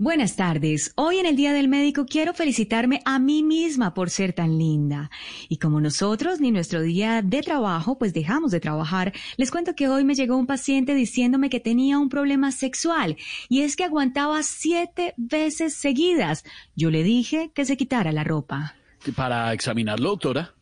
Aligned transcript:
Buenas 0.00 0.36
tardes. 0.36 0.92
Hoy 0.94 1.18
en 1.18 1.26
el 1.26 1.34
Día 1.34 1.52
del 1.52 1.66
Médico 1.66 2.06
quiero 2.06 2.32
felicitarme 2.32 3.02
a 3.04 3.18
mí 3.18 3.42
misma 3.42 3.94
por 3.94 4.10
ser 4.10 4.32
tan 4.32 4.56
linda. 4.56 5.10
Y 5.48 5.56
como 5.56 5.80
nosotros 5.80 6.38
ni 6.40 6.52
nuestro 6.52 6.82
día 6.82 7.20
de 7.20 7.42
trabajo, 7.42 7.98
pues 7.98 8.14
dejamos 8.14 8.52
de 8.52 8.60
trabajar, 8.60 9.12
les 9.36 9.50
cuento 9.50 9.74
que 9.74 9.88
hoy 9.88 10.04
me 10.04 10.14
llegó 10.14 10.36
un 10.36 10.46
paciente 10.46 10.94
diciéndome 10.94 11.50
que 11.50 11.58
tenía 11.58 11.98
un 11.98 12.10
problema 12.10 12.52
sexual 12.52 13.16
y 13.48 13.62
es 13.62 13.74
que 13.74 13.82
aguantaba 13.82 14.44
siete 14.44 15.14
veces 15.16 15.74
seguidas. 15.74 16.44
Yo 16.76 16.92
le 16.92 17.02
dije 17.02 17.50
que 17.52 17.64
se 17.64 17.76
quitara 17.76 18.12
la 18.12 18.22
ropa. 18.22 18.76
Para 19.16 19.52
examinarlo, 19.52 20.10
doctora. 20.10 20.54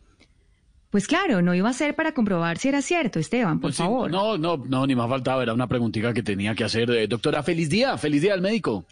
Pues 0.88 1.06
claro, 1.06 1.42
no 1.42 1.54
iba 1.54 1.68
a 1.68 1.74
ser 1.74 1.94
para 1.94 2.14
comprobar 2.14 2.56
si 2.56 2.68
era 2.68 2.80
cierto, 2.80 3.18
Esteban, 3.18 3.60
por 3.60 3.68
Pues 3.68 3.76
sí, 3.76 3.82
favor. 3.82 4.10
No, 4.10 4.38
no, 4.38 4.56
no, 4.56 4.86
ni 4.86 4.94
más 4.94 5.10
faltaba. 5.10 5.42
Era 5.42 5.52
una 5.52 5.66
preguntita 5.66 6.14
que 6.14 6.22
tenía 6.22 6.54
que 6.54 6.64
hacer. 6.64 6.90
Eh, 6.90 7.06
doctora, 7.06 7.42
feliz 7.42 7.68
día, 7.68 7.98
feliz 7.98 8.22
día 8.22 8.32
al 8.32 8.40
médico. 8.40 8.86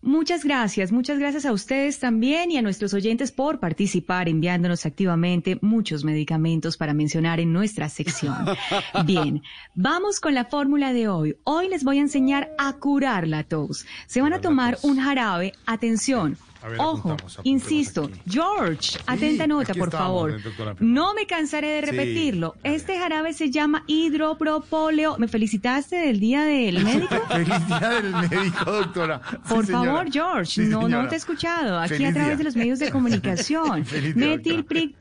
Muchas 0.00 0.44
gracias, 0.44 0.92
muchas 0.92 1.18
gracias 1.18 1.44
a 1.44 1.52
ustedes 1.52 1.98
también 1.98 2.52
y 2.52 2.56
a 2.56 2.62
nuestros 2.62 2.94
oyentes 2.94 3.32
por 3.32 3.58
participar 3.58 4.28
enviándonos 4.28 4.86
activamente 4.86 5.58
muchos 5.60 6.04
medicamentos 6.04 6.76
para 6.76 6.94
mencionar 6.94 7.40
en 7.40 7.52
nuestra 7.52 7.88
sección. 7.88 8.36
Bien, 9.04 9.42
vamos 9.74 10.20
con 10.20 10.34
la 10.34 10.44
fórmula 10.44 10.92
de 10.92 11.08
hoy. 11.08 11.36
Hoy 11.42 11.68
les 11.68 11.82
voy 11.82 11.98
a 11.98 12.02
enseñar 12.02 12.48
a 12.58 12.74
curar 12.74 13.26
la 13.26 13.42
tos. 13.42 13.86
Se 14.06 14.20
van 14.20 14.32
a 14.32 14.40
tomar 14.40 14.78
un 14.82 15.00
jarabe, 15.00 15.52
atención. 15.66 16.36
Ver, 16.68 16.80
Ojo, 16.80 17.12
apuntamos, 17.12 17.40
insisto, 17.44 18.04
aquí. 18.04 18.20
George, 18.28 18.98
atenta 19.06 19.46
nota, 19.46 19.74
por 19.74 19.88
estamos, 19.88 20.32
favor. 20.32 20.76
No 20.80 21.14
me 21.14 21.26
cansaré 21.26 21.68
de 21.68 21.80
repetirlo. 21.82 22.54
Este 22.62 22.98
jarabe 22.98 23.32
se 23.32 23.50
llama 23.50 23.84
hidropropóleo. 23.86 25.16
¿Me 25.18 25.28
felicitaste 25.28 25.96
del 25.96 26.20
día 26.20 26.44
del 26.44 26.84
médico? 26.84 27.14
Feliz 27.28 27.66
día 27.66 27.88
del 28.00 28.12
médico, 28.12 28.70
doctora. 28.72 29.20
Por 29.48 29.66
favor, 29.66 30.10
George, 30.10 30.62
no, 30.62 30.88
no 30.88 31.08
te 31.08 31.14
he 31.14 31.18
escuchado. 31.18 31.78
Aquí 31.78 31.94
Feliz 31.94 32.08
a 32.08 32.12
través 32.12 32.28
día. 32.30 32.36
de 32.38 32.44
los 32.44 32.56
medios 32.56 32.78
de 32.78 32.90
comunicación. 32.92 33.84
Metil, 34.14 34.64
pric, 34.64 34.96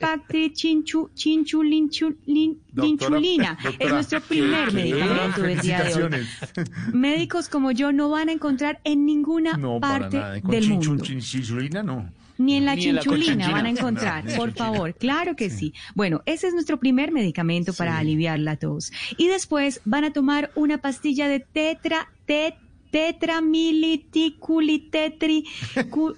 chinchu, 0.54 1.10
chinchu, 1.14 1.64
linchu, 1.64 2.16
lin- 2.26 2.58
Doctora, 2.72 3.18
linchulina. 3.20 3.58
Es 3.80 3.92
nuestro 3.92 4.22
primer 4.22 4.72
medicamento 4.72 5.42
del 5.42 5.60
día 5.60 5.84
de 5.84 6.04
hoy. 6.04 6.12
Médicos 6.94 7.50
como 7.50 7.72
yo 7.72 7.92
no 7.92 8.10
van 8.10 8.30
a 8.30 8.32
encontrar 8.32 8.80
en 8.84 9.06
ninguna 9.06 9.58
No, 9.58 9.80
parte 9.80 10.18
nada. 10.18 10.34
Del 10.36 10.70
mundo. 10.70 11.04
Chinchulina, 11.60 11.84
no. 11.84 12.10
Ni 12.40 12.58
en 12.58 12.66
la 12.66 12.76
Ni 12.76 12.84
en 12.86 12.96
la 12.96 13.02
chinchulina 13.02 13.50
van 13.50 13.66
a 13.66 13.70
encontrar, 13.70 14.24
No, 14.26 14.36
por 14.36 14.52
favor. 14.54 14.94
Claro 14.94 15.36
que 15.36 15.50
sí. 15.50 15.74
Bueno, 15.96 16.22
ese 16.28 16.46
es 16.48 16.54
nuestro 16.54 16.80
primer 16.80 17.12
medicamento 17.12 17.74
para 17.74 17.98
aliviar 17.98 18.38
la 18.40 18.58
tos. 18.58 18.92
Y 19.18 19.28
después 19.28 19.82
van 19.86 20.04
a 20.04 20.14
tomar 20.14 20.52
una 20.56 20.78
pastilla 20.78 21.28
de 21.28 21.40
tetra, 21.40 22.10
te, 22.26 22.54
tetramiliticulitetri, 22.92 25.46
cu- 25.90 26.16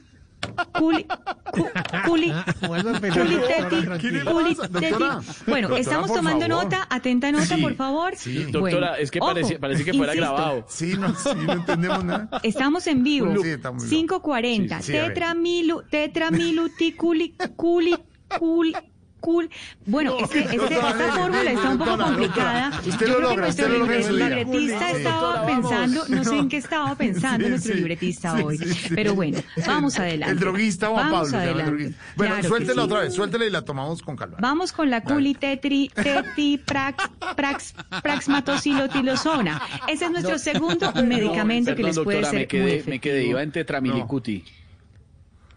culi, 0.78 1.06
cu- 1.52 1.68
culi, 2.06 2.34
culiteti, 2.68 4.00
¿Qué 4.00 4.12
le 4.12 4.20
pasa, 4.24 4.32
culiteti. 4.32 4.68
doctora? 4.90 5.20
Bueno, 5.48 5.68
Doctora, 5.68 5.80
estamos 5.82 6.14
tomando 6.14 6.48
favor. 6.48 6.64
nota, 6.66 6.88
atenta 6.90 7.32
nota, 7.32 7.46
Sí, 7.46 7.62
por 7.62 7.76
favor. 7.76 8.14
sí. 8.16 8.44
Doctora, 8.46 8.60
Bueno, 8.62 8.96
es 8.96 9.12
que 9.12 9.20
ojo, 9.20 9.28
parece, 9.28 9.60
parece 9.60 9.86
que 9.86 9.94
fuera 9.94 10.14
insisto, 10.16 10.34
grabado. 10.36 10.66
Sí, 10.70 10.94
no, 10.98 11.16
sí, 11.16 11.30
no 11.46 11.54
entendemos 11.54 12.04
nada. 12.04 12.30
Estamos 12.44 12.88
en 12.88 13.04
vivo. 13.04 13.34
Sí, 13.42 13.50
estamos 13.50 13.84
en 13.84 13.90
vivo. 13.90 14.00
540. 14.02 14.82
Sí, 14.82 14.92
sí, 14.92 14.98
a 14.98 15.02
ver. 15.02 15.14
tetramilu, 15.14 15.84
tetramiluticuli, 15.90 17.36
culi, 17.56 17.96
culi, 18.38 18.76
cul. 19.20 19.50
Bueno, 19.86 20.18
este, 20.20 20.40
este- 20.42 20.56
esta 20.76 21.12
fórmula 21.14 21.52
está 21.52 21.70
un 21.70 21.78
poco 21.78 21.98
complicada. 21.98 22.72
Usted 22.86 22.92
Yo 22.92 22.92
lo 22.92 22.98
creo 22.98 23.16
que 23.18 23.22
logra, 23.22 23.42
nuestro 23.46 23.66
usted 23.66 23.74
lo 23.74 23.80
logra 23.80 23.96
en 23.98 24.04
su 24.04 24.12
libre- 24.14 24.36
libretista 24.46 24.92
estaba 24.92 25.46
pensando, 25.46 26.06
no 26.10 26.24
sé 26.24 26.38
en 26.38 26.50
qué 26.50 26.58
estaba 26.58 26.96
pensando 26.96 27.46
Sí, 27.46 27.50
nuestro 27.50 27.72
sí. 27.74 27.78
libretista 27.80 28.36
Sí, 28.38 28.44
hoy. 28.44 28.60
Pero 28.96 29.16
bueno, 29.16 29.40
vamos 29.68 30.00
adelante. 30.00 30.32
El 30.34 30.40
droguista 30.40 30.88
Juan 30.88 31.12
Vamos 31.12 31.32
Pablo. 31.32 31.38
adelante. 31.40 31.94
Bueno, 32.16 32.34
Claro 32.34 32.42
que 32.42 32.48
suéltela 32.48 32.84
otra 32.84 33.00
vez, 33.00 33.14
suéltela 33.14 33.46
y 33.46 33.50
la 33.50 33.62
tomamos 33.64 34.02
con 34.02 34.16
calma. 34.16 34.38
Vamos 34.40 34.72
con 34.72 34.90
la 34.90 35.02
culitetri, 35.04 35.92
teti, 35.94 36.58
prax, 36.58 37.04
prax, 37.36 37.74
praxmatosilotilosona. 38.02 39.62
Ese 39.88 40.06
es 40.06 40.12
nuestro 40.12 40.38
segundo 40.40 40.92
medicamento 41.04 41.76
que 41.76 41.84
les 41.84 42.00
puede 42.00 42.24
ser 42.24 42.34
me 42.36 42.48
quedé, 42.48 42.84
me 42.88 43.00
quedé, 43.00 43.26
iba 43.26 43.44
en 43.44 43.52
tetramilicuti. 43.52 44.44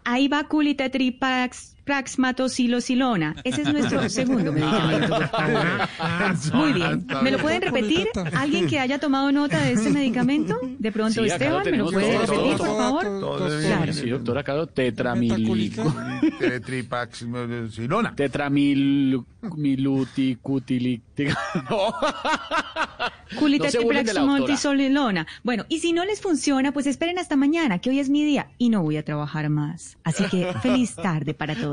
Ahí 0.05 0.27
va 0.27 0.43
culitetri 0.47 1.11
prax, 1.11 1.75
praxmatosilosilona. 1.83 3.35
Ese 3.43 3.61
es 3.63 3.73
nuestro 3.73 4.07
segundo 4.09 4.51
medicamento. 4.51 5.19
Muy 6.53 6.73
bien. 6.73 7.05
¿Me 7.21 7.31
lo 7.31 7.39
pueden 7.39 7.61
repetir? 7.61 8.07
¿Alguien 8.35 8.67
que 8.67 8.79
haya 8.79 8.99
tomado 8.99 9.31
nota 9.31 9.59
de 9.59 9.73
este 9.73 9.89
medicamento? 9.89 10.59
De 10.79 10.91
pronto, 10.91 11.23
Sí, 11.23 11.29
acá 11.29 11.49
lo 11.49 11.57
Esteban, 11.59 11.71
¿me 11.71 11.77
lo 11.77 11.91
puede 11.91 12.13
todos, 12.13 12.29
repetir, 12.29 12.57
todos, 12.57 12.67
por 12.67 12.77
favor? 12.77 13.61
Claro. 13.61 13.93
Sí, 13.93 14.09
doctora, 14.09 14.43
claro, 14.43 14.67
tetramilico. 14.67 15.95
Tetripaxilona. 16.39 17.71
No 17.87 18.01
doctora. 23.85 24.13
praxmatosilosilona. 24.13 25.27
Bueno, 25.43 25.65
y 25.69 25.79
si 25.79 25.93
no 25.93 26.05
les 26.05 26.21
funciona, 26.21 26.71
pues 26.71 26.87
esperen 26.87 27.19
hasta 27.19 27.35
mañana, 27.35 27.79
que 27.79 27.89
hoy 27.89 27.99
es 27.99 28.09
mi 28.09 28.23
día 28.23 28.47
y 28.57 28.69
no 28.69 28.83
voy 28.83 28.97
a 28.97 29.03
trabajar 29.03 29.49
más. 29.49 29.97
Así 30.03 30.23
que 30.25 30.53
feliz 30.61 30.95
tarde 30.95 31.33
para 31.33 31.55
todos. 31.55 31.72